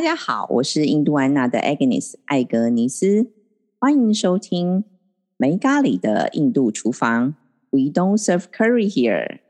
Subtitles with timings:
[0.00, 3.26] 大家好，我是印度安娜的 Agnes 艾格尼斯，
[3.78, 4.82] 欢迎收听
[5.36, 7.34] 没咖喱的印度厨房。
[7.68, 9.40] We don't serve curry here。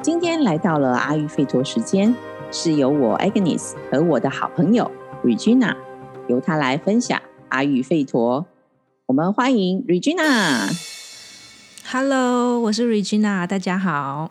[0.00, 2.14] 今天来到了阿育吠陀时间，
[2.52, 4.88] 是由我 Agnes 和我的好朋友
[5.24, 5.74] Regina。
[6.28, 8.46] 由他来分享阿育吠陀，
[9.06, 10.70] 我们欢迎 Regina。
[11.90, 14.30] Hello，我是 Regina，大家好。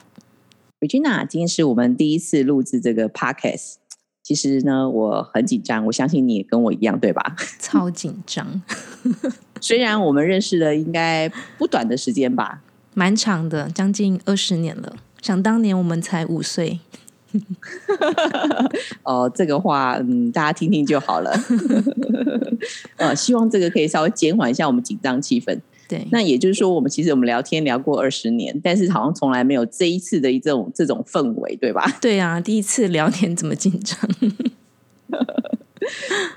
[0.80, 3.76] Regina，今天是我们第一次录制这个 Podcast。
[4.23, 7.35] 其实呢，我很紧张，我相信你也跟我一样，对吧？
[7.59, 8.62] 超紧张。
[9.60, 12.62] 虽然我们认识了应该不短的时间吧，
[12.94, 14.96] 蛮长的，将近二十年了。
[15.21, 16.80] 想当年我们才五岁。
[19.03, 21.31] 哦，这个话嗯，大家听听就好了。
[22.98, 25.57] 呃，希望这个可以稍微减缓一下我们紧张气氛。
[25.87, 31.85] 对，那也就是说，我们其实我们聊天聊过二十年，但是好像从来没有这一次的这种这种氛围，对吧？
[32.02, 33.99] 对啊，第一次聊天这么紧张。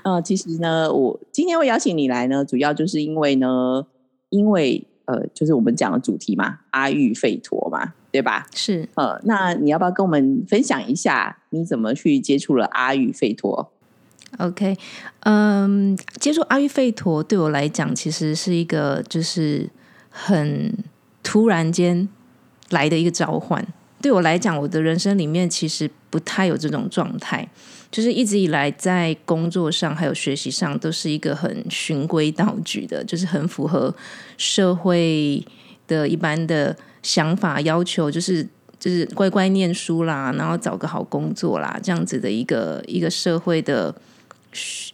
[0.03, 3.85] 呃，其实呢，我今天会邀请你来呢，主要就是因为呢，
[4.29, 7.93] 因为呃，就是我们讲的主题嘛，阿育吠陀嘛。
[8.15, 8.47] 对吧？
[8.55, 13.69] 是呃，那你要不要跟我们分享一下你怎么去接触了阿育吠陀
[14.37, 14.77] ？OK，
[15.19, 19.69] 嗯，接触阿育吠陀对我来讲，其实是一个就是
[20.09, 20.73] 很
[21.21, 22.07] 突然间
[22.69, 23.67] 来的一个召唤。
[24.05, 27.49] 对我来讲，我的人生里面其实不太有这种状态，
[27.89, 33.91] 就是一直以来在工作上还有学习上都是一个很循规蹈矩的，就是很符合
[34.37, 35.43] 社会
[35.87, 36.77] 的一般的。
[37.01, 38.43] 想法要求就是
[38.79, 43.93] 就是乖乖念书啦，然后找个好工作啦，这样子的一个一个社会的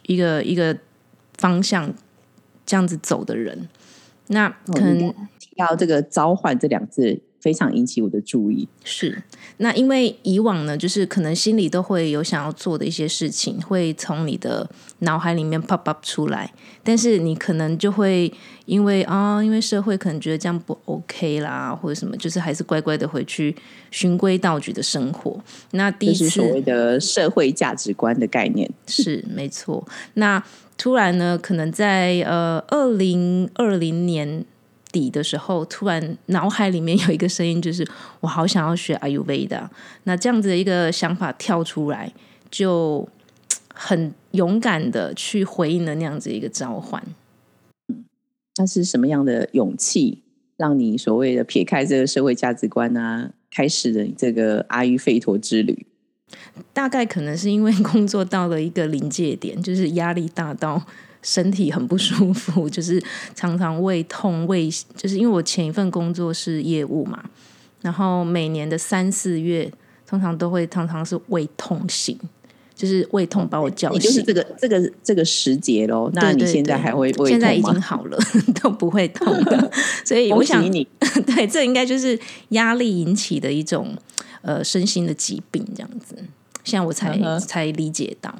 [0.07, 0.77] 一个一个
[1.37, 1.93] 方向，
[2.65, 3.69] 这样子走的人，
[4.27, 7.21] 那可能提到这个召唤这两字。
[7.41, 8.67] 非常引起我的注意。
[8.83, 9.21] 是，
[9.57, 14.69] 那因为以往呢，就是可能心里都会有想要做的一些事情，会从你的
[14.99, 16.53] 脑海里面 pop up 出来，
[16.83, 18.31] 但是你可能就会
[18.65, 23.55] 因为啊，因为社会可能觉得这样不 OK 啦，或者什么，就是还是乖乖的回去
[23.89, 25.37] 循规蹈矩的生活。
[25.71, 29.85] 那第一次所谓的社会价值观的概念 是没错。
[30.13, 30.43] 那
[30.77, 34.45] 突然呢，可能在呃二零二零年。
[34.91, 37.87] 底的时候，突然脑海里面有一个声音，就是
[38.19, 39.69] 我好想要学阿育吠的。
[40.03, 42.11] 那这样子的一个想法跳出来，
[42.49, 43.07] 就
[43.73, 47.01] 很勇敢的去回应了那样子一个召唤。
[48.57, 50.21] 那是什么样的勇气，
[50.57, 55.85] 让你所谓的撇开这个社会价值观啊，开始了这个阿育吠陀之旅？
[56.73, 60.85] 大概可能是因为工作到了一个临界点，就是压力大到。
[61.21, 63.01] 身体很不舒服， 就是
[63.35, 67.23] 常常胃痛、胃，就是因为我前一份工作是业务嘛，
[67.81, 69.71] 然后每年的三四月，
[70.07, 72.17] 通常都会常常是胃痛醒，
[72.75, 76.09] 就是胃痛把我叫醒，就是这个这个这个时节喽。
[76.13, 78.17] 那你现在还会胃痛现在已经好了，
[78.61, 79.71] 都不会痛了。
[80.03, 80.87] 所以我想，你
[81.25, 83.95] 对，这应该就是压力引起的一种
[84.41, 86.15] 呃身心的疾病，这样子。
[86.63, 88.33] 现在我才才理解到。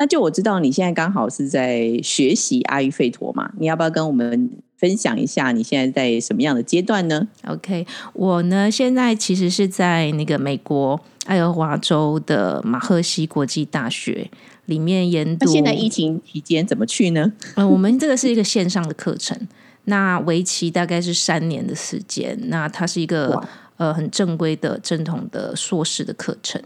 [0.00, 14.30] 那就我知道你现在刚好是在学习阿育吠陀嘛，你要不要跟我们分享一下你现在在什么样的阶段呢？OK，我呢现在其实是在那个美国爱荷华州的马赫西国际大学
[14.64, 15.44] 里面研读。
[15.44, 17.30] 那现在疫情期间怎么去呢？
[17.56, 19.38] 嗯，我们这个是一个线上的课程，
[19.84, 22.38] 那为期大概是三年的时间。
[22.44, 23.46] 那它是一个
[23.76, 26.58] 呃很正规的正统的硕士的课程。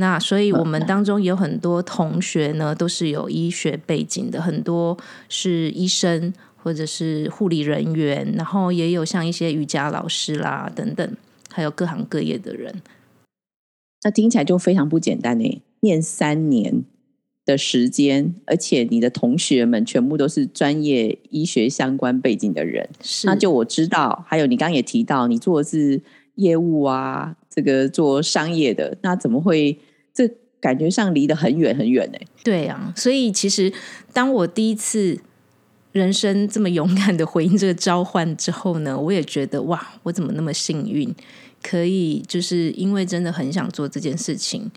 [0.00, 4.96] 那所以，我们当中有很多同学呢，都是有医学背景的，很多
[5.28, 11.16] 是医生或者是护理人员，然后也有像一些瑜伽老师啦等等，
[11.50, 12.80] 还有各行各业的人。
[14.04, 16.84] 那听起来就非常不简单呢，念三年
[17.44, 22.88] 的时间，而且你的同学们全部都是专业医学相关背景的人。
[23.02, 26.00] 是，那就我知道，还有你刚刚也提到，你做的是
[26.36, 29.76] 业务啊，这个做商业的，那怎么会？
[30.60, 32.18] 感觉上离得很远很远呢。
[32.42, 33.72] 对啊，所以其实
[34.12, 35.18] 当我第一次
[35.92, 41.14] 人生这么勇敢的回应这个召唤之后呢，我也觉得哇，我怎么那么幸运，
[41.62, 44.70] 可以就是因为真的很想做这件事情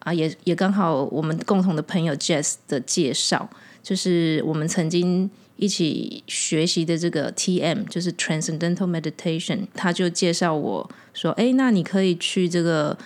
[0.00, 3.48] 啊，也也刚好我们共同的朋友 Jess 的介绍，
[3.82, 12.96] 就是我们曾经一起学习的这个 TM，就是 Transcendental Meditation，他就介绍我说，哎，那你可以去这个。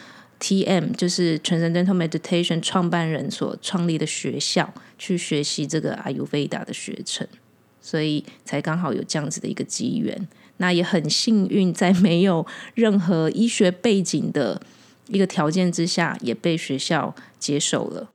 [0.41, 7.27] TM 就是 Transcendental Meditation 创办人所创立的学校去学习这个 Ayurveda 的学程，
[7.81, 10.29] 所以才刚好有这样子的一个机缘。
[10.59, 14.61] 那也很幸运，在没有任何医学背景的
[15.07, 18.11] 一个条件之下，也被学校接受了。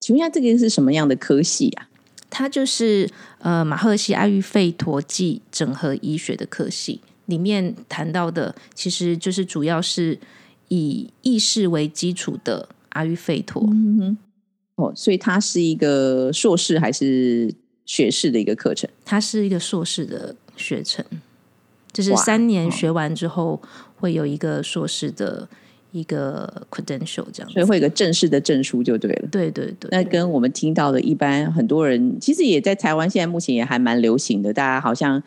[0.00, 1.88] 请问一下，这个是什么样的科系啊？
[2.30, 3.08] 它就是
[3.40, 10.18] 呃马赫西阿育吠陀暨整合医学的科系，里面谈到的其实就是主要是
[10.72, 13.62] 以意识为基础的阿育吠陀。
[14.76, 17.54] 哦，所以它是一个硕士还是
[17.84, 18.88] 学士的一个课程？
[19.04, 21.04] 它是一个硕士的学程，
[21.92, 23.60] 就是三年学完之后
[24.00, 25.48] 会有一个硕士的。
[25.92, 29.28] 一个 credential 这样，所以会有个正式的证书就对了。
[29.30, 34.54] 对对对，那跟我们听到的一般很多人，其实也在台湾，现在目前也还蛮流行的。
[34.54, 35.22] 大家好像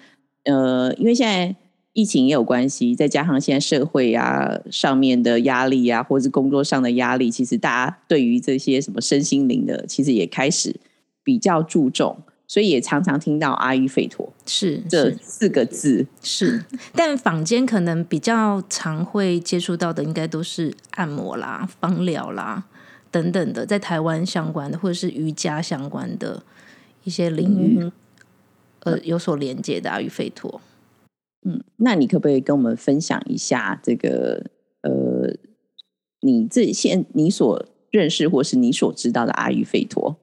[0.45, 1.55] 呃，因为现在
[1.95, 10.75] 疫情也有关系，再加上现在社会啊上面的压力啊，或是工作上的压力，其实大家对于这些什么身心灵的，其实也开始
[11.23, 12.17] 比较注重。
[12.47, 16.63] 所以也常常听到阿育吠陀是这四个字是，
[16.93, 22.65] 但坊间可能比较常会接触到的，应该都是按摩啦、芳疗啦
[23.09, 26.43] 等等的，在台湾相关的或者是瑜伽相关的
[27.03, 27.91] 一些领域，
[28.81, 30.61] 呃，有所连接的阿育吠陀。
[31.47, 34.43] 嗯，那你可不可以跟我们分享一下这个
[34.81, 35.31] 呃，
[36.21, 40.17] 你这现你所认识或是你所知道的阿育吠陀？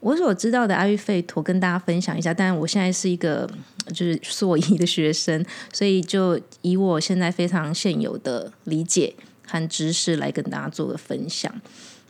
[0.00, 3.50] 我所知道的阿育吠陀跟大家分享一下，但我现在是一个
[3.88, 9.12] 就是硕一的学生，所以就以我现在非常现有的理解
[9.44, 11.52] 和知识来跟大家做个分享。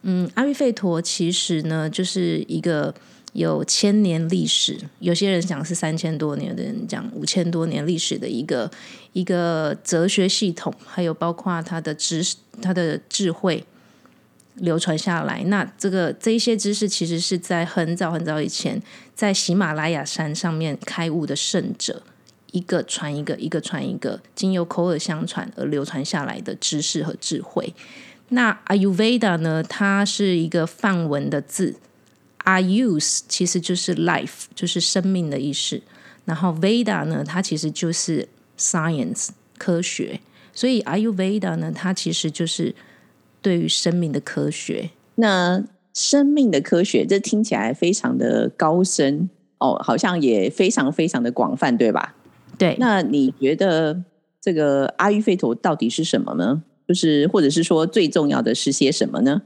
[0.02, 2.94] 嗯，阿育吠陀其实呢就是一个
[3.32, 8.70] 有千年历史，有些人讲是三千多年的人讲五千多年历史的一个
[9.12, 13.64] 一个哲学系统，还有包括它的知识、它的智慧。
[14.56, 18.82] 流传下来，那这个这一些知识其实是在很早很早以前，
[19.14, 22.02] 在喜马拉雅山上面开悟的圣者，
[22.50, 27.72] 一个传一个，一个传一个，经由口耳相传而流传下来的知识和智慧。
[28.30, 29.62] 那 Ayurveda 呢？
[29.62, 31.76] 它是一个梵文的字
[32.58, 35.80] ，Ayus 其实就是 life，就是生命的意思。
[36.24, 40.20] 然后 Veda 呢，它其实就是 science 科学。
[40.52, 42.74] 所以 Ayurveda 呢，它其实就是。
[43.42, 45.64] 对于生命的科学，那
[45.94, 52.14] 生命的科学，这听起来非常的高深哦，好像也非常非常的广泛，对吧？
[52.58, 52.76] 对。
[52.78, 54.04] 那你觉得
[54.42, 56.62] 这个阿育吠陀到底是什么呢？
[56.86, 59.40] 就是或者是说最重要的是些什么呢？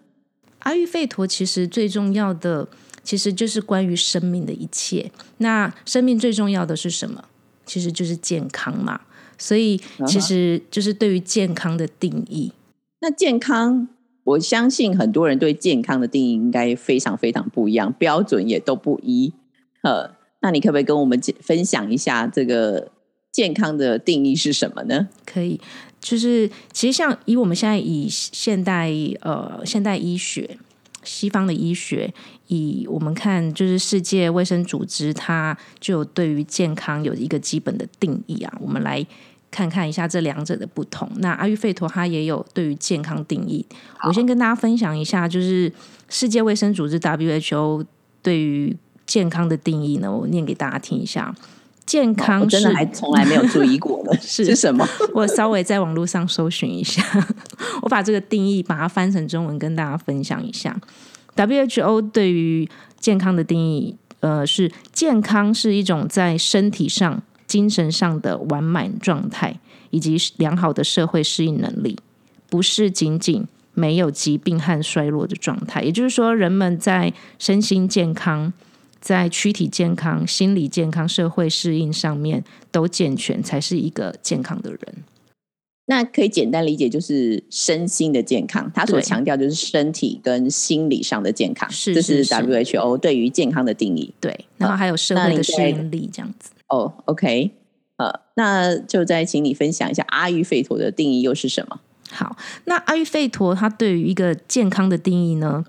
[0.58, 2.66] 阿育吠陀其实最重要的，
[3.04, 5.12] 其实就是关于生命的一切。
[5.38, 7.24] 那生命最重要的是什么？
[7.64, 9.02] 其实就是健康嘛。
[9.36, 12.52] 所以其实就是对于健康的定义。
[13.00, 13.88] 那健康，
[14.22, 19.32] 我相信很多人对健康的定义应该非常非常不一样，标准也都不一。
[19.82, 22.90] 呃，那你可不可以跟我们分享一下这个
[23.32, 25.08] 健康的定义是什么呢？
[25.26, 25.60] 可以，
[26.00, 30.56] 就是其实像以我们现在以现代呃现代医学、
[31.02, 32.14] 西方的医学，
[32.48, 39.06] 以我们看就是世界卫生组织，它就对于健康有一个基本的定义啊，我们来。
[39.50, 41.08] 看看一下这两者的不同。
[41.18, 43.64] 那阿育吠陀它也有对于健康定义。
[44.02, 45.72] 我先跟大家分享一下，就是
[46.08, 47.84] 世界卫生组织 WHO
[48.20, 48.76] 对于
[49.06, 51.32] 健康的定义呢，我念给大家听一下。
[51.86, 54.84] 健康真的还从来没有注意过呢， 是什么？
[55.14, 57.00] 我稍微在网络上搜寻一下，
[57.80, 60.76] 我把这个定义把它翻成中文跟大家分享一下。
[61.36, 67.22] WHO 对于健康的定义，呃，是健康是一种在身体上。
[67.46, 69.60] 精神上的完满状态，
[69.90, 71.96] 以及良好的社会适应能力，
[72.48, 75.82] 不是仅仅没有疾病和衰落的状态。
[75.82, 78.52] 也就是说，人们在身心健康、
[78.98, 84.80] 在躯体健康、心理健康、社会适应上面都健全，才是一个健康的人。
[85.86, 88.70] 那可以简单理解，就是身心的健康。
[88.74, 94.14] 他所强调就是身体跟心理上的健康，这是 WHO 对于健康的定义。
[94.18, 96.52] 对，然后还有社会的适应力，这样子。
[96.68, 97.50] 哦，OK，
[97.98, 101.78] 呃，那就再请你分享一下阿育吠陀的定义又是什么？
[102.10, 105.64] 好，那阿育吠陀它对于一个健康的定义呢，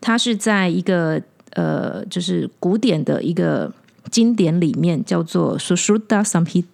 [0.00, 1.22] 它是在一个
[1.52, 3.72] 呃，就是古典的一个
[4.10, 6.64] 经典里面叫做《Sushruta Samhita》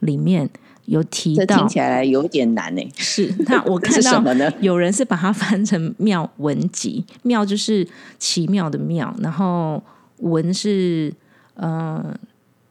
[0.00, 0.48] 里面
[0.88, 2.82] 有提到，听起来有点难呢。
[2.96, 7.86] 是，那我 看到有人是把它翻成妙文集，妙就是
[8.18, 9.82] 奇妙的妙，然后
[10.18, 11.12] 文是
[11.54, 12.14] 呃。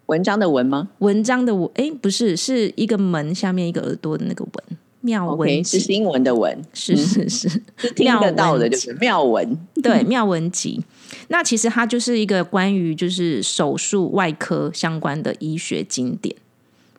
[0.07, 0.87] 文章的文吗？
[0.99, 9.57] 文章的文，哎，不是，是一个门下面一个耳朵的那个文，妙文是集，新闻的文，是是是， 是听得到的，就是妙文。
[9.83, 10.81] 对，妙文集。
[11.27, 16.33] 那其实它就是一个关于就是手术外科相关的医学经典。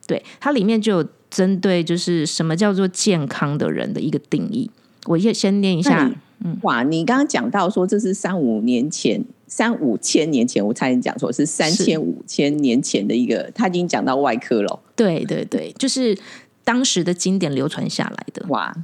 [0.09, 4.69] 对，它里面就有针对就是什么叫做健康的人的一个定义。
[5.05, 6.11] 我先先念一下
[6.45, 14.81] 嗯，哇，你刚刚讲到说这是三五年前、三五千年前，我差点讲错，是三千五千年前的一个，他已经讲到外科了。
[14.97, 16.17] 对对对，就是
[16.65, 18.47] 当时的经典流传下来的。
[18.49, 18.75] 哇，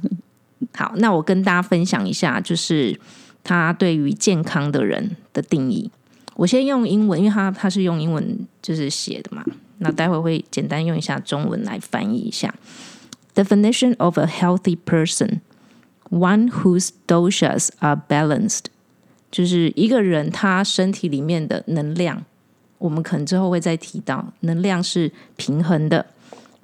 [0.73, 2.99] 好，那我跟大家分享一下，就是
[3.43, 5.89] 他对于健康的人的定义。
[6.35, 9.45] 我先用英文，因为他他是用英文就是写的嘛，
[9.78, 12.54] 那待会会简单用一下中文来翻译一下。
[13.34, 15.40] Definition of a healthy person:
[16.10, 18.64] one whose doshas are balanced，
[19.30, 22.24] 就是一个人他身体里面的能量，
[22.78, 26.06] 我们可能之后会再提到，能量是平衡的。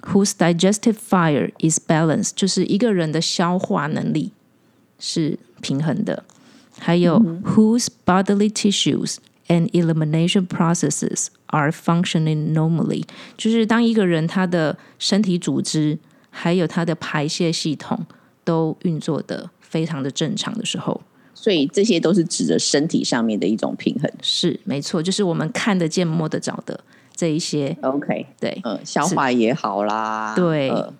[0.01, 4.31] Whose digestive fire is balanced，就是一个人的消化能力
[4.99, 6.23] 是平衡的。
[6.79, 9.15] 还有、whose bodily tissues
[9.47, 13.02] and elimination processes are functioning normally，
[13.36, 18.04] 就是当一个人他的身体组织还有他的排泄系统
[18.44, 21.00] 都运作的非常的正常的时候，
[21.34, 24.10] 所以这些都是指着身体上面的一种平衡。
[24.20, 26.80] 是没错，就是我们看得见、摸得着的
[27.14, 27.76] 这一些。
[27.82, 30.92] OK，对，嗯，消化也好啦，对呃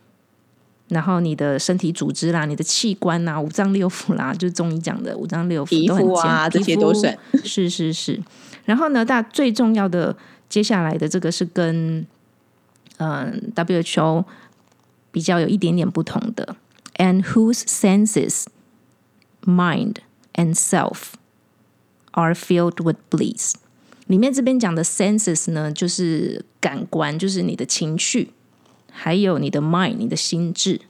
[0.89, 7.19] 然后你的身体组织啦、你的器官啦、五脏六腑啦，就是中医讲的五脏六腑皮都很健肤啊，这皮肤些都算。
[7.43, 8.21] 是是是。
[8.67, 10.15] 然后呢，大最重要的
[10.53, 12.07] 接下来的这个是跟
[12.99, 14.23] 嗯 WHO
[15.11, 16.57] 比较有一点点不同的
[16.97, 18.45] ，and whose senses,
[19.47, 19.97] mind
[20.35, 21.15] and self
[22.11, 23.55] are filled with bliss。
[24.09, 28.35] 里面这边讲的 senses 呢，就是感官，就是你的情绪，
[28.91, 30.83] 还有你的 mind，你的心智。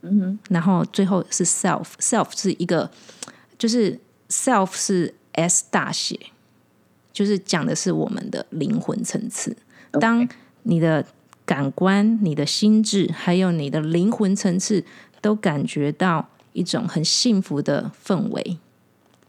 [0.00, 2.90] 嗯哼，然后最后是 self，self 是一个，
[3.58, 4.00] 就是
[4.30, 6.18] self 是 S 大写，
[7.12, 9.56] 就是讲的是我们的灵魂层次。
[10.00, 10.26] 当
[10.62, 11.04] 你的
[11.44, 14.84] 感官、你的心智，还有你的灵魂层次
[15.20, 18.58] 都感觉到一种很幸福的氛围，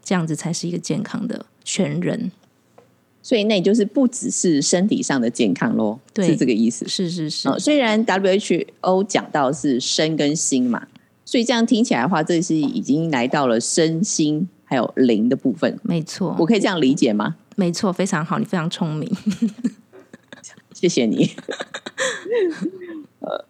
[0.03, 2.31] 这样子才是一个健康的全人。
[3.21, 6.85] 所以那也就是不只是身体上的健康咯，对是这个意思。
[6.87, 10.85] 是是是，呃，虽然 WHO 讲到是身跟心嘛，
[11.23, 17.37] 所以这样听起来的话，这是已经来到了身心还有灵的部分，没错我，可以这样理解吗？
[17.55, 19.09] 没错，非常好，你非常聪明。
[20.73, 21.29] 谢谢你。
[23.19, 23.45] 呃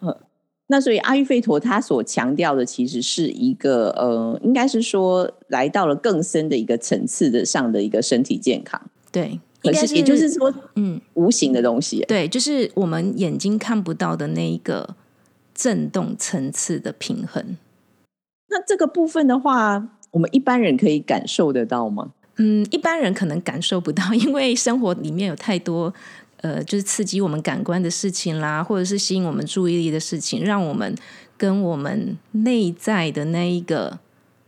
[0.00, 0.20] 呃，
[0.66, 8.80] 那所以阿育吠陀他所强调的，其实是一个呃，应该是说来到了更深的一个层次的上的一个身体健康，
[9.10, 12.04] 对，可是也就是说嗯，无形的东西。
[12.06, 14.96] 对，就是我们眼睛看不到的那一个
[15.54, 17.56] 震动层次的平衡。
[18.50, 22.12] 那这个部分的话，我们一般人可以感受得到吗？
[22.38, 25.92] 嗯，一般人可能感受不到， 因为生活里面有太多
[26.40, 30.94] 呃，就是刺激我们感官的事情啦，或者是吸引我们注意力的事情，让我们
[31.36, 33.98] 跟我们内在的那一个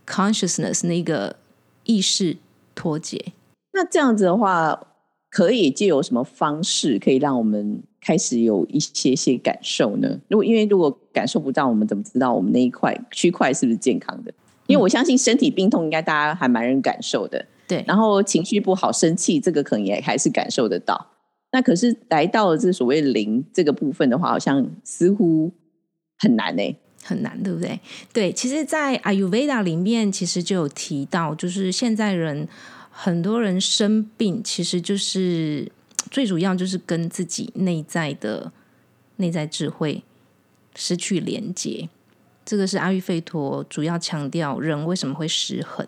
[0.07, 1.35] consciousness 那个
[1.83, 2.37] 意识
[2.73, 3.33] 脱节。
[3.73, 4.81] 那这样子的话，
[5.29, 10.19] 可以借由什么方式可以让我们开始有一些些感受呢？
[10.29, 14.33] 如果因为如果感受不到，我们怎么知道我们那一块区块是不是健康的？
[14.67, 21.07] 因为我相信身体病痛应该大家还蛮能感受的，对，然后情绪不好、生气，这个可能也还是感受得到。
[21.53, 25.49] 那可是来到了这所谓零这个部分的话，好像似乎
[26.17, 27.79] 很难欸呢、很难，对不对？
[28.11, 32.45] 对，其实，在 Ayurveda 里面，其实就有提到，就是现在人
[32.89, 35.71] 很多人生病，其实就是
[36.09, 38.51] 最主要就是跟自己内在的
[39.15, 40.03] 内在智慧
[40.75, 41.87] 失去连接。
[42.43, 45.87] 这个是阿育吠陀主要强调人为什么会失衡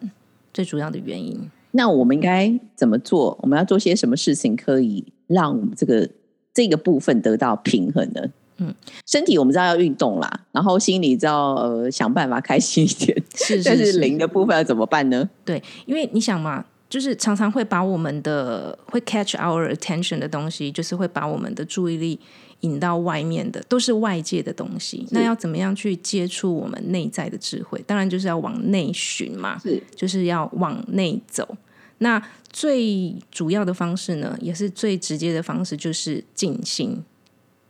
[0.53, 1.51] 最主要的原因。
[1.75, 3.37] 那我们应该怎么做？
[3.41, 6.07] 我们要做些什么事情可以让我们这个
[6.53, 8.21] 这个部分得到平衡呢？
[8.57, 8.73] 嗯，
[9.07, 15.27] 身体我们知道要运动啦，然后心里知道呃想办法开心一点，是但是但，是灵的部分要怎么办呢？
[15.43, 22.19] 对，因为你想嘛，就是常常会把我们的会 catch our attention 的东西，就是会把我们的注意力
[22.63, 25.07] 引到外面的，都是外界的东西。
[25.11, 27.81] 那要怎么样去接触我们内在的智慧？
[27.87, 31.57] 当然就是要往内寻嘛，是就是要往内走。
[31.99, 37.01] 那最主要的方式呢，也是最直接的方式，就是静心，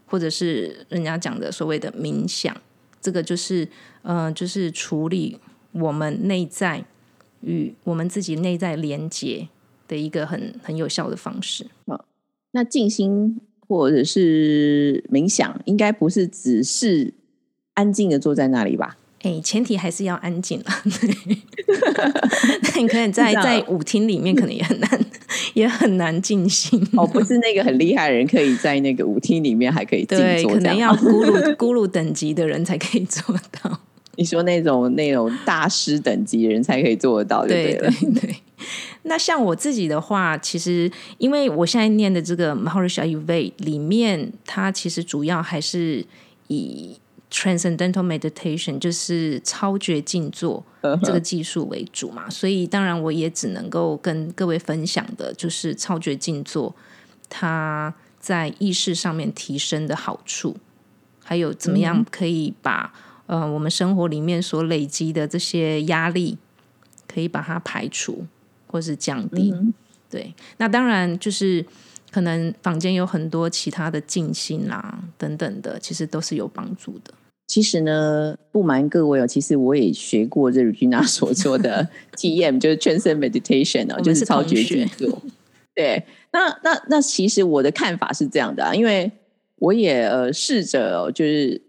[0.06, 2.56] 或者是人家讲的所谓的冥想。
[3.02, 3.68] 这个就是
[4.02, 5.38] 呃，就是处理
[5.74, 6.86] 我们内在
[7.42, 9.50] 与我们自己内在连接
[9.88, 11.68] 的一个很很有效的方式。
[11.86, 12.06] 好
[12.52, 13.42] 那静心
[13.78, 17.14] 或者是冥想，应该不是只是
[17.74, 18.98] 安静的坐在那里吧。
[19.24, 20.82] 哎，前提还是要安静啊。
[20.84, 25.06] 那你 可能在在舞厅里面，可能也很难，
[25.54, 26.86] 也很难静心。
[26.98, 33.80] 哦，不 是那个很厉害的人，可以在那个舞厅里面还可以静坐，可能要 咕噜咕噜等级的人才可以做到。
[34.16, 38.36] 你说那种那种大师等级的人才可以做得到，对对对。
[39.04, 46.06] 那像我自己的话，其实因为我现在念的这个 Maharishi Ayurveda 里面，它其实主要还是
[46.48, 46.98] 以
[47.30, 50.64] Transcendental Meditation，就是超绝静坐
[51.04, 52.30] 这个技术为主嘛。
[52.30, 56.76] 所以当然我也只能够跟各位分享的，就是超绝静坐
[57.30, 60.56] 它在意识上面提升的好处，
[61.24, 62.94] 还有怎么样可以把。
[63.26, 66.38] 呃，我们生活里面所累积的这些压力，
[67.08, 68.28] 可以把它排除
[68.74, 69.54] 或是降低。
[70.10, 71.64] 对，那当然就是
[72.12, 77.14] 可能坊间有很多其他的静心啦等等的，其实都是有帮助的。
[77.46, 81.88] 其实呢，不瞒各位哦，其实我也学过这 Regina 所说的
[82.18, 85.22] TM，就是 Transcend Meditation 哦，就是超绝静坐。
[85.76, 89.12] 对，那那那其实我的看法是这样的啊，因为
[89.58, 91.62] 我也呃试着就是。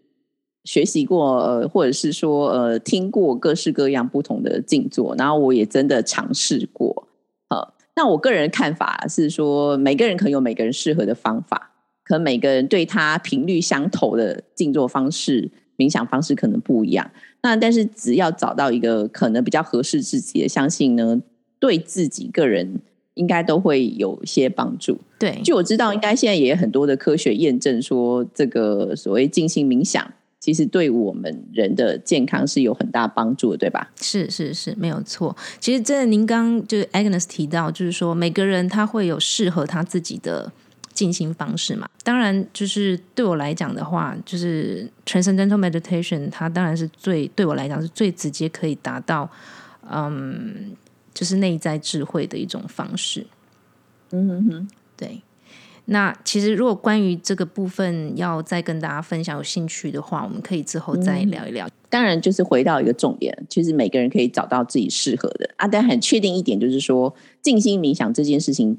[0.64, 7.06] 学习过，呃，或者是说，呃，听过各式各样不同的静坐，然后我也真的尝试过。
[7.50, 11.71] 好，那我个人看法是说，每个人可能有每个人适合的方法，
[12.02, 17.11] 可能每个人对他频率相投的静坐方式、冥想方式可能不一样。
[17.42, 21.21] 那但是只要找到一个可能比较合适自己的，相信呢，
[21.59, 22.80] 对自己个人
[23.12, 24.99] 应该都会有一些帮助。
[25.18, 30.11] 对，据我知道，应该现在也有很多的科学验证说，这个所谓静心冥想。
[30.44, 33.90] 其实对我们人的健康是有很大帮助的，对吧？
[33.98, 35.34] 是是是，没有错。
[35.58, 40.52] 其实这您刚就是 Agnes 提到，就是说每个人他会有适合他自己的
[40.92, 41.88] 进行方式嘛。
[42.02, 49.26] 当然，就是对我来讲的话，就是 Transcendental Meditation，它当然是最对我来讲是最直接可以达到，
[49.90, 50.72] 嗯，
[51.14, 53.26] 就是内在智慧的一种方式。
[54.10, 55.22] 嗯哼哼，对。
[55.86, 61.68] 那其实，如果关于这个部分要再跟大家分享，有兴趣的话，我们可以之后再聊一聊。
[61.90, 65.68] 当然，就是回到一个重点，其实每个人可以找到自己适合的啊。
[65.68, 68.78] 但很确定一点，就是说静心冥想这件事情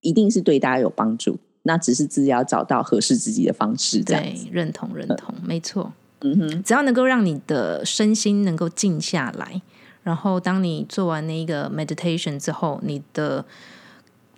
[0.00, 1.38] 一定是对大家有帮助。
[1.62, 4.02] 那只是自己要找到合适自己的方式。
[4.02, 5.92] 对，认同认同，没错。
[6.22, 9.62] 嗯哼，只要能够让你的身心能够静下来，
[10.02, 13.44] 然后当你做完那个 meditation 之后，你的。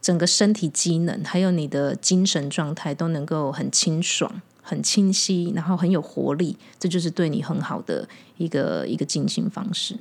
[0.00, 9.96] 整个身体机能，还有你的精神状态都能够很清爽、很清晰，然后很有活力，这就是对你很好的一个一个进行方式。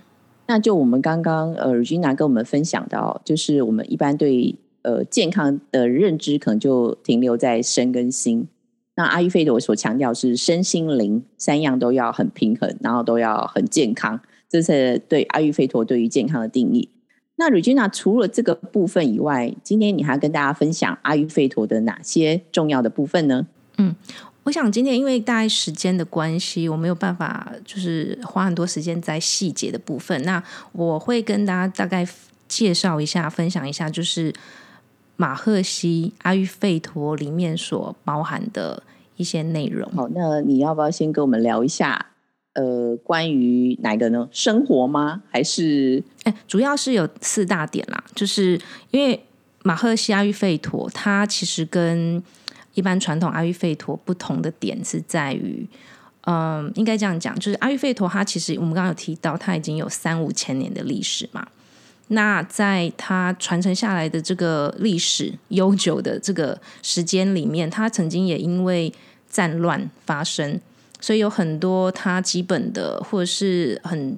[0.46, 8.48] 那就我们刚刚呃，Regina 跟我们分享到，就是我们一般对呃健康的认知，可能就停留在身跟心。
[8.96, 16.90] 那阿育吠陀所强调是身心灵三样都要很平衡，然后都要很健康，这是对阿育吠陀对于健康的定义。
[17.39, 23.47] 那 Regina 除了这个部分以外，今天你还跟大家分享阿育吠陀的哪些重要的部分呢？
[23.78, 23.95] 嗯，
[24.43, 30.19] 我想今天因为大概时间的关系，我没有办法就是花很多时间在细节的部分。
[30.23, 32.08] 那我会跟大家大概
[32.47, 34.34] 介绍一下，分享一下，就是
[35.15, 38.82] 马赫西阿育吠陀里面所包含的
[39.15, 39.88] 一些内容。
[39.91, 42.08] 好，那你要不要先跟我们聊一下？
[42.58, 44.28] 呃，关于哪个呢？
[44.32, 45.22] 生活吗？
[45.30, 48.04] 还是哎，主要是有四大点啦。
[48.15, 49.24] 就是因为
[49.62, 52.22] 马赫西阿育吠陀，它其实跟
[52.74, 55.67] 一般传统阿育吠陀不同的点是在于，
[56.22, 61.48] 嗯，应该这样讲，就是阿育吠陀它其实我们刚刚有提到，它已经有三五千年的历史嘛。
[62.08, 68.91] 那在它传承下来的这个历史悠久的这个时间里面，它曾经也因为
[69.30, 70.60] 战乱发生。
[71.00, 74.18] 所以有很多它基本的或者是很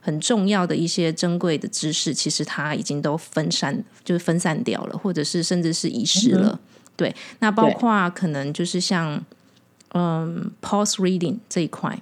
[0.00, 6.58] 很重要的一些珍贵的知识，其实它已经都分散，就是分散掉了，或者是甚至是遗失了。
[6.96, 9.24] 对，那包括可能就是像
[9.94, 12.00] 嗯，pulse reading 这一块，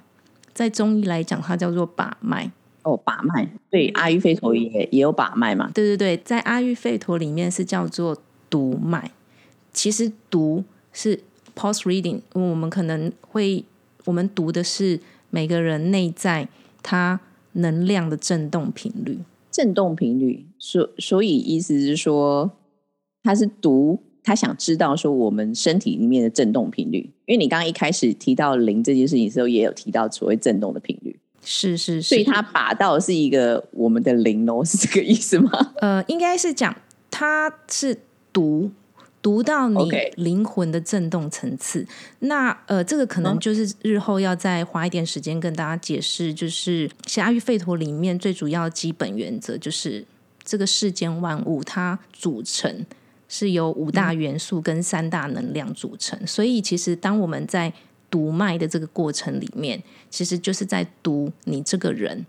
[0.53, 2.51] 在中医来讲，它叫做把脉。
[2.83, 3.47] 哦，把脉。
[3.69, 5.71] 对，阿育吠陀也也有把脉嘛？
[5.73, 8.17] 对对对，在阿育吠陀里面是叫做
[8.49, 9.11] 读脉。
[9.73, 11.19] 其实读是
[11.55, 13.63] pulse reading，我们可能会。
[14.05, 16.47] 我们读的是每个人内在
[16.81, 17.19] 他
[17.53, 19.19] 能量的振动频率，
[19.51, 22.51] 振动频率，所所以意思是说，
[23.23, 35.73] 他是读他想知道说我们身体里面的振动频率，因为你刚刚一开始提到零这件事情的时候，也有提到所谓振动的频率，是是是，所以他把到是一个我们的零哦，是这个意思吗？
[35.81, 36.75] 呃，应该是讲
[37.09, 37.97] 他是
[38.31, 38.71] 读。
[39.25, 41.83] 读到你灵魂的震动层次。
[42.19, 43.39] 那呃，这个可能嗯。
[43.39, 50.05] 就是日后要再花一点时间跟大家解释，就是像阿育吠陀里面最主要的基本原则，就是
[50.43, 52.85] 这个世间万物它组成
[53.27, 57.73] 是由五大元素跟三大能量组成，所以其实当我们在
[58.11, 62.27] 读脉的这个过程里面，其实就是在读你这个人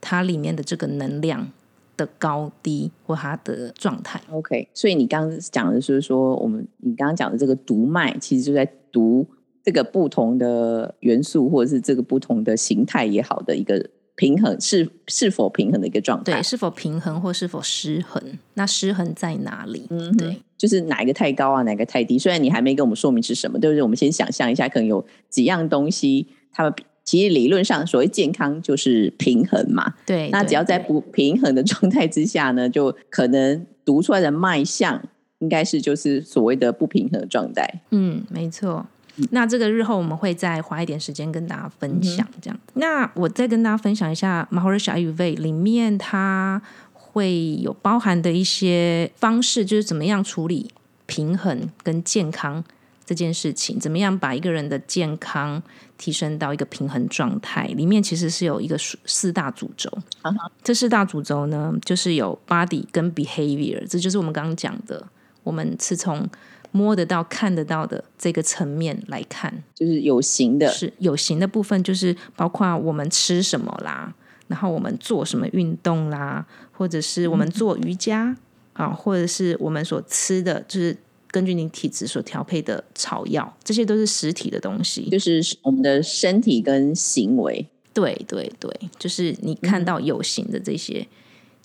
[0.00, 1.48] 他里面的这个能量
[1.96, 4.20] 的高低或它的状态。
[4.30, 9.26] OK，所以你刚刚讲的就是说，我们你刚刚讲的这个读脉，其实就在读
[9.62, 16.42] 这个不同的元素，或者是这个不同的形态也好的一个平衡是是否平衡的一个状态对，。
[16.42, 18.22] 是否平衡或是否失衡？
[18.54, 19.86] 那失衡在哪里？
[19.90, 22.18] 嗯，对，就是哪一个太高啊，哪个太低？
[22.18, 23.82] 虽然你还没跟我们说明是什么，对不对？
[23.82, 29.94] 我们先想象一下，可能有几样东西，它们其实理论上所谓健康就是平衡嘛。
[30.06, 35.02] 对，那只要在不平衡的状态之下呢，就可能读出来的脉象
[35.40, 37.82] 应该是就是所谓的不平衡的状态。
[37.90, 38.86] 嗯，没错。
[39.30, 42.58] 那这个日后我们会再花一点时间跟大家分嗯享，这样。
[42.74, 46.62] 那我再跟大家分享一下 Maharishi Ayurveda 里面它
[46.94, 50.70] 会有包含的一些方式，就是怎么样处理
[51.04, 52.64] 平衡跟健康
[53.04, 55.62] 这件事情，怎么样把一个人的健康
[55.98, 57.66] 提升到一个平衡状态。
[57.68, 59.90] 里面其实是有一个四四大主轴，
[60.22, 65.06] 啊这四大主轴呢，就是有 body 跟 behavior，这就是我们刚刚讲的，
[65.42, 66.28] 我们是从
[66.70, 74.14] 摸得到、看得到的这个层面来看，就是有形的，是有形的部分，就是包括我们吃什么啦，
[74.46, 78.34] 然后我们做什么运动啦，或者是我们做瑜伽
[78.72, 80.96] 啊，或者是我们所吃的，就是
[81.32, 85.10] 根据你体质所调配的草药，这些都是实体的东西。
[85.10, 87.66] 就是我们的身体跟行为。
[87.94, 91.06] 对对对，就是你看到有形的这些，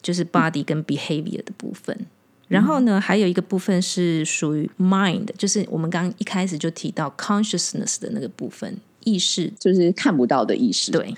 [0.01, 1.97] 就是 body 跟 behavior 的部分。
[2.49, 9.51] 然后呢，还有一个部分是属于 mind，就是我们刚刚一开始就提到 consciousness 的那个部分，意识。
[9.59, 11.13] 就是看不到的意识，对，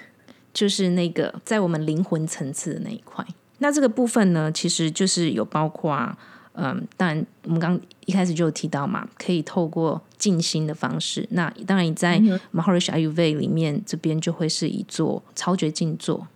[0.53, 3.25] 就是那个在我们灵魂层次的那一块。
[3.59, 6.15] 那这个部分呢，其实就是有包括，
[6.61, 11.25] 嗯，当然我们刚刚一开始就有提到嘛，可以透过静心的方式。
[11.31, 12.19] 那当然你在
[12.53, 16.27] Maharishi Ayurveda 里面，这边就会是以做超觉静坐、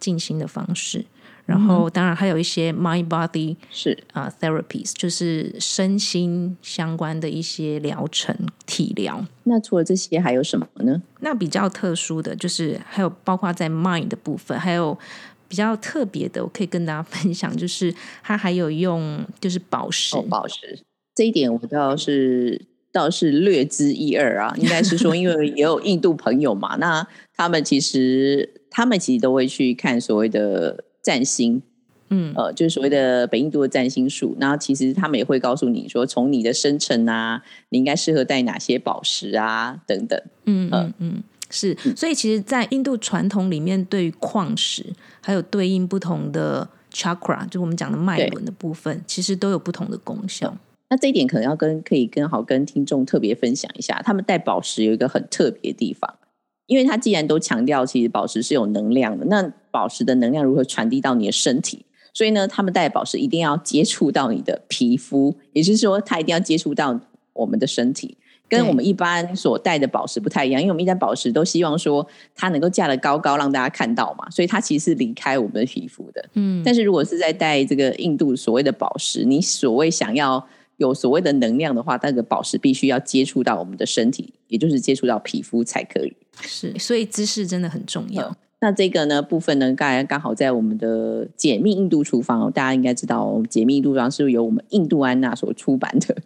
[0.00, 1.04] 静心的方式。
[1.46, 8.36] 然后，当然还有一些 mind body 是啊、therapies，就是身心相关的一些疗程、
[8.66, 9.24] 体疗。
[9.44, 11.00] 那除了这些还有什么呢？
[11.20, 14.98] 那比较特殊的就是还有包括在 mind 的部分，还有
[15.48, 20.78] 比较特别的，我可以跟大家分享，就是它还有用就是宝石，哦，宝石
[21.14, 22.60] 这一点我倒是
[22.92, 24.54] 倒是略知一二啊。
[24.58, 31.62] 应该是说，因为也有印度朋友嘛， 那他们其实他们其实都会去看所谓的占星，
[32.10, 34.36] 嗯，呃，就是所谓的北印度的占星术。
[34.38, 40.20] 然后其实他们也会告诉你说，从你的生辰啊，你应该适合带哪些宝石啊，等等。
[40.44, 44.84] 嗯嗯嗯，是，所以其实，在印度传统里面，对于矿石
[45.20, 50.56] 还有对应不同的 chakra，就我们讲的脉轮的部分，其实都有不同的功效。
[50.90, 56.18] 那这一点可能要跟可以跟好跟听众特别分享一下，他们戴宝石有一个很特别的地方，
[56.66, 61.84] 因为它既然都强调其实宝石是有能量的，那宝石的能量如何传递到你的身体？
[62.14, 66.98] 所以呢，他们戴宝石一定要接触到你的皮肤，也就是说，它一定要接触到
[67.34, 68.16] 我们的身体，
[68.48, 76.24] 跟我们一般所戴的宝石不太一样，因为我们一般宝石都希望说它能够架得高高，让大家看到嘛，所以它其实是离开我们的皮肤的。
[76.34, 80.44] 嗯，但是如果是在戴这个印度所谓的宝石，你所谓想要
[80.78, 86.16] 有所谓的能量的话，那个宝石必须要接触到我们的身体，也就是接触到皮肤才可以。
[86.40, 88.34] 是，所以姿势真的很重要。
[88.60, 96.16] 那这个呢部分呢，刚才刚好在我们的解密印度厨房哦，大家应该知道哦，解密印度厨房是由我们印度安娜所出版的，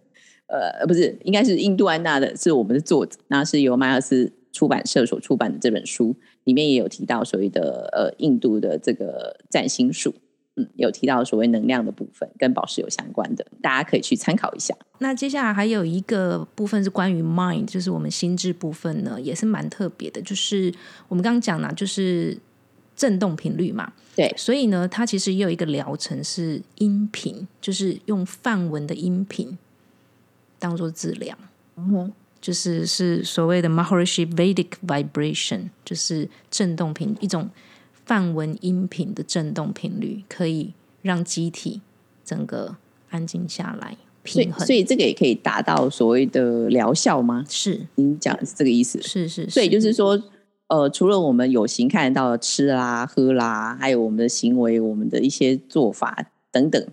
[0.53, 10.15] 呃，不是，应该是印度安娜的，是我们的作者，那是由迈尔斯出版社所出版的这本书，里面也有提到所谓的呃印度的这个占星术，
[10.57, 14.77] 嗯，有提到所谓能量的部分跟宝石有相关的，大家可以去参考一下。
[14.99, 20.21] 那接下来还有一个部分是关于 mind，就是我们心智部分呢，也是蛮特别的。
[20.21, 20.71] 就是
[21.09, 22.37] 我们刚刚讲了，就是
[22.95, 29.57] 振动频率嘛，对所以呢，它其实也有一个疗程是音频，就是用范文的音频
[30.63, 31.37] 当做治疗。
[31.77, 37.49] 嗯就是是所谓的 Maharishi Vedic Vibration，就是振动频一种
[38.05, 40.73] 梵文音频的振动频率，可以
[41.03, 41.81] 让机体
[42.25, 42.77] 整个
[43.11, 44.67] 安静下来，平衡。
[44.67, 47.45] 所以这个也可以达到所谓的疗效吗？
[47.49, 49.01] 是您讲的是这个意思？
[49.01, 50.21] 是是，所以就是说，
[50.67, 56.85] 呃，除了我们有形看得到的吃啦、喝啦，还有我们的行为、我们的一些做法等等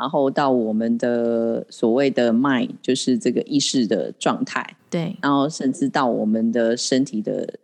[0.00, 7.58] 然后到我们的所谓的 mind，就是这个意识的状态，对，然后甚至到我们的身体的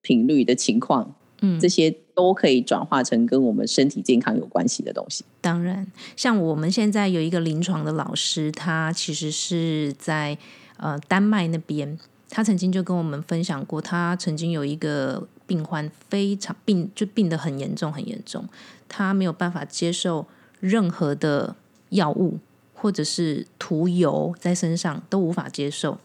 [0.00, 5.24] 频率的情况，嗯，这些都可以转化成跟我们身体健康有关系的东西。
[5.40, 10.38] 当然，像我们现在有一个临床的老师，他其实是在
[10.76, 11.98] 呃丹麦那边，
[12.28, 18.48] 他曾经就跟我们分享过，他曾经有一个病患非常病就病得很严重很严重，
[18.88, 20.26] 他没有办法接受
[20.60, 21.56] 任何的
[21.90, 22.38] 药物
[22.74, 25.98] 或者是涂油在身上都无法接受，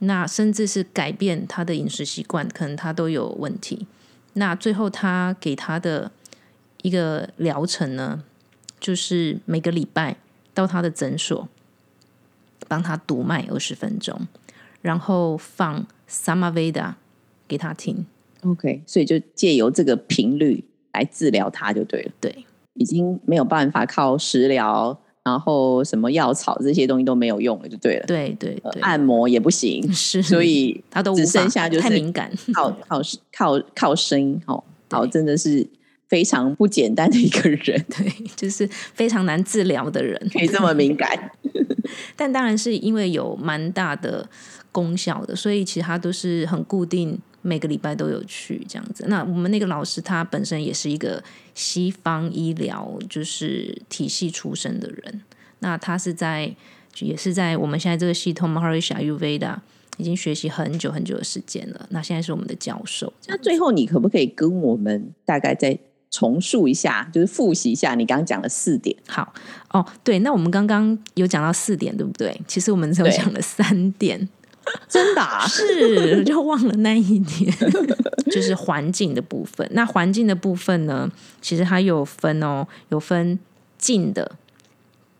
[0.00, 3.86] 那甚至是改变他的饮食习惯，可能他都有问题。
[4.34, 6.12] 那最后他给他的
[6.82, 8.22] 一个疗程呢，
[8.78, 10.16] 就是每个礼拜
[10.54, 11.48] 到他的诊所
[12.68, 14.28] 帮他读脉二十分钟，
[14.82, 16.94] 然后放 Samaveda
[17.48, 18.06] 给他听。
[18.42, 22.12] OK，所以就借由这个频率来治疗他就对了。
[22.20, 22.44] 对，
[22.78, 28.04] 已经没有办法靠食疗，然后什么药草这些东西都没有用了，就对了。
[28.06, 32.30] 对对对，呃按摩也不行， 是，所以只他都只剩下就是太敏感。
[32.54, 33.00] 靠靠
[33.32, 35.66] 靠靠声音哦，好，真的是
[36.08, 40.18] 非常不简单的一个人， 对，就是非常难治疗的人。
[40.32, 41.10] 可以这么敏感。
[42.16, 44.28] 但当然是因为有蛮大的
[44.70, 49.06] 功效的，所以其实他都是很固定，每个礼拜都有去这样子。
[49.08, 51.22] 那我们那个老师他本身也是一个
[51.54, 55.22] 西方医疗就是体系出身的人，
[55.60, 56.54] 那他是在
[56.98, 59.56] 也是在我们现在这个系统 Maharishi Ayurveda
[59.96, 61.86] 已经学习很久很久的时间了。
[61.90, 65.78] 那现在是我们的教授，那最后你可不可以跟我们大概再
[66.10, 68.96] 重述一下，就是复习一下你刚刚讲的四点？
[69.06, 69.32] 好
[69.70, 69.84] 哦。
[70.02, 72.40] 对，那我们刚刚有讲到四点，对不对？
[72.46, 74.28] 其实我们只有讲了三点。
[74.88, 75.46] 真的、啊？
[75.46, 77.52] 是，就忘了那一点，
[78.30, 79.68] 就是环境的部分。
[79.72, 83.38] 那环境的部分呢，其实它有分哦，有分
[83.76, 84.32] 近的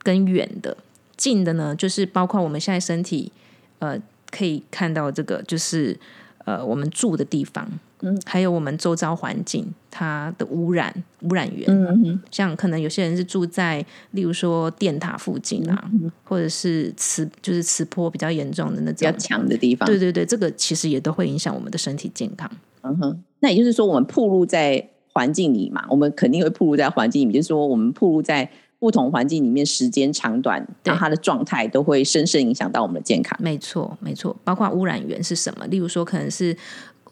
[0.03, 0.77] 跟远的。
[1.17, 3.33] 近的呢，就是包括我们现在身体
[3.81, 5.99] 呃可以看到这个，就是
[6.45, 7.69] 呃我们住的地方，
[8.01, 15.91] 嗯，还有我们周遭环境它的污染污染源，嗯哼，像可能有些人是住在，例如说电塔附近啊，
[16.25, 19.87] 或者是磁就是磁波比较严重的那比较种强的地方。
[19.87, 22.51] 对对对，这个其实也都会影响我们的身体健康。
[22.83, 33.37] 嗯哼，那也就是说，我们暴露在环境里嘛，我们肯定会暴露在环境里面，就是说，我们暴露在不同环境里面，时间长短，对然后它的状态都会深深影响到我们的健康。
[33.43, 35.67] 没错，没错，包括污染源是什么？
[35.67, 36.57] 例如说，可能是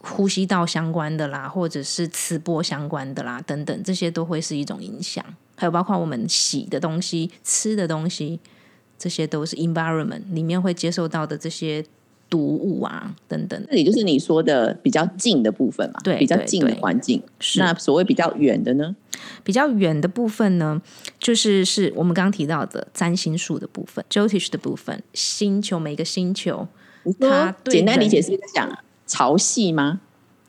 [0.08, 5.24] 呼吸道相关的啦，或者是磁波相关的啦，等等，这些都会是一种影响。
[5.56, 8.38] 还有包括我们洗的东西、吃的东西，
[8.98, 11.84] 这些都是 environment 里面会接受到的这些
[12.28, 13.60] 毒物啊，等等。
[13.68, 17.22] 这里就是你说的比较近的部分嘛，对对比较近的环境。
[17.56, 18.94] 那所谓比较远的呢？
[19.42, 20.80] 比较远的部分呢，
[21.18, 26.68] 就是是我们刚刚提到的占星术的部分、Jyotish 的部分，星球每个星球，
[27.04, 28.70] 你它说简单理解是讲
[29.06, 30.00] 潮汐吗？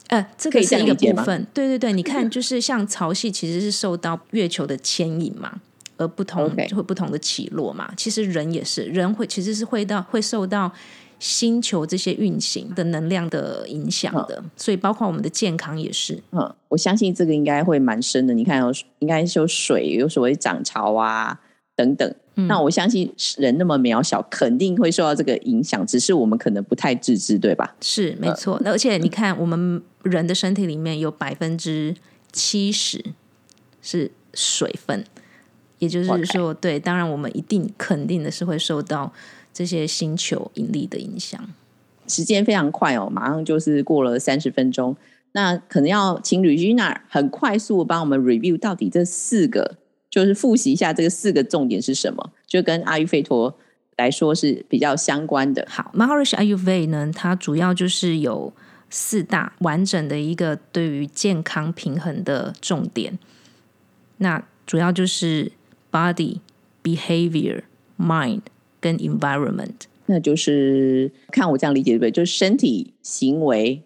[0.07, 1.45] 呃，这个是一个部分。
[1.53, 5.59] 对对对，你看，就是像潮汐其实是受到月球的牵引嘛，
[5.97, 7.93] 而不同就会不同的起落嘛。
[7.97, 10.71] 其实人也是，人会其实是会到会受到
[11.19, 16.23] 星球这些运行的能量的影响的，所以包括我们的健康也是。
[16.31, 18.33] 嗯，我相信这个应该会蛮深的。
[18.33, 21.39] 你看有，应该是有水，有所谓涨潮啊
[21.75, 22.15] 等等。
[22.37, 27.75] 嗯那我相信人那么渺小，肯定会受到这个影响，只是我们可能不太自知，对吧？
[27.81, 31.95] 是没错，那而且你看，我们人的身体里面有百分之
[32.31, 33.03] 七十
[33.81, 35.03] 是水分，
[35.79, 39.11] 也就是说对，当然我们一定肯定的是会受到
[39.51, 41.43] 这些星球引力的影响。
[42.07, 44.95] 时间非常快哦，马上就是过了三十分钟。
[45.33, 49.75] 那可能要请吕君娜很快速地帮我们 review 到底这四个，
[50.09, 53.57] 就是复习一下这个四个重点是什么，就跟阿育吠陀
[53.97, 55.65] 来说是比较相关的。
[55.69, 58.53] 好，Maharishi Ayurveda 呢，它主要就是有
[58.89, 63.19] 四大完整的一个对于健康平衡的重点。
[64.17, 65.51] 那主要就是
[65.91, 66.39] body、
[66.83, 67.63] behavior、
[67.97, 68.41] mind
[68.79, 69.73] 跟 environment。
[70.09, 72.11] 那就是看我这样理解对不对？
[72.11, 73.83] 就是身体、行为，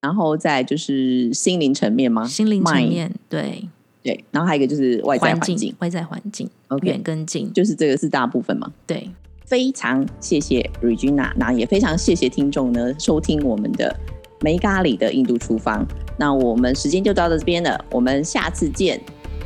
[0.00, 2.26] 然后再就是心灵层面吗？
[2.26, 3.68] 心灵层面对
[4.02, 6.48] 对，然后还有一个就是外在环环境境，外在环境
[6.82, 8.70] 远跟近，就是这个是大部分嘛。
[8.86, 9.08] 对，
[9.44, 13.94] 非常谢谢 Regina，那也非常谢谢听众呢收听我们的
[14.40, 15.86] 梅咖喱的印度厨房。
[16.16, 19.00] 那我们时间就到这边了，我们下次见，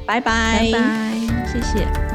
[0.06, 2.13] 拜拜拜拜，谢谢。